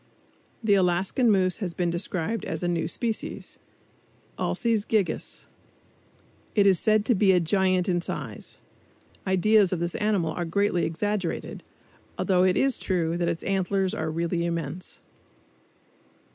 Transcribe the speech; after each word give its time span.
The 0.63 0.73
Alaskan 0.73 1.29
moose 1.29 1.57
has 1.57 1.75
been 1.75 1.91
described 1.91 2.43
as 2.43 2.63
a 2.63 2.67
new 2.67 2.87
species 2.87 3.59
(Alces 4.39 4.83
gigas). 4.87 5.45
It 6.55 6.65
is 6.65 6.79
said 6.79 7.05
to 7.05 7.13
be 7.13 7.33
a 7.33 7.39
giant 7.39 7.87
in 7.87 8.01
size. 8.01 8.61
Ideas 9.27 9.71
of 9.71 9.79
this 9.79 9.93
animal 9.93 10.31
are 10.31 10.43
greatly 10.43 10.85
exaggerated, 10.85 11.61
although 12.17 12.43
it 12.43 12.57
is 12.57 12.79
true 12.79 13.15
that 13.17 13.29
its 13.29 13.43
antlers 13.43 13.93
are 13.93 14.09
really 14.09 14.43
immense. 14.43 15.01